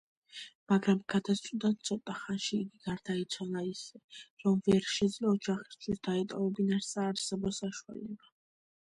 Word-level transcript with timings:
მაგრამ 0.71 0.99
გადასვლიდან 1.13 1.73
ცოტა 1.89 2.13
ხანში 2.21 2.49
იგი 2.59 2.79
გარდაიცვალა 2.85 3.61
ისე, 3.71 4.01
რომ 4.45 4.63
ვერ 4.69 4.87
შეძლო 4.93 5.33
ოჯახისთვის 5.35 6.01
დაეტოვებინა 6.09 6.79
საარსებო 6.87 7.53
საშუალება. 7.59 8.33